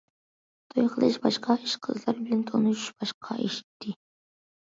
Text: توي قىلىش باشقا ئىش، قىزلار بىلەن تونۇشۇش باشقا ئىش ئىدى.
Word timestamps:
توي 0.73 0.85
قىلىش 0.93 1.17
باشقا 1.25 1.57
ئىش، 1.67 1.75
قىزلار 1.87 2.17
بىلەن 2.21 2.41
تونۇشۇش 2.51 2.87
باشقا 3.03 3.37
ئىش 3.45 3.59
ئىدى. 3.65 3.93